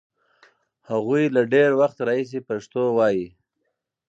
هغوی 0.89 1.23
له 1.35 1.41
ډېر 1.53 1.69
وخت 1.81 1.97
راهیسې 2.07 2.39
پښتو 2.47 2.81
لولي. 2.97 3.27